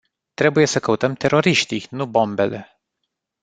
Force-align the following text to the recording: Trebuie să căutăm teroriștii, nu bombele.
Trebuie 0.33 0.65
să 0.65 0.79
căutăm 0.79 1.13
teroriștii, 1.13 1.87
nu 1.89 2.05
bombele. 2.07 2.81